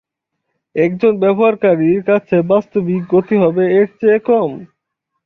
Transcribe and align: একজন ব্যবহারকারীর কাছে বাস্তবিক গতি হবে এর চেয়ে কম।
একজন 0.75 1.13
ব্যবহারকারীর 1.19 1.99
কাছে 2.03 2.35
বাস্তবিক 2.51 3.01
গতি 3.13 3.35
হবে 3.43 3.63
এর 3.77 3.87
চেয়ে 3.99 4.19
কম। 4.29 4.51